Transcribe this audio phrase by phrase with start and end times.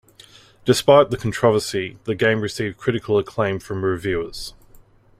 [0.65, 4.55] Despite the controversy, the game received critical acclaim from reviewers.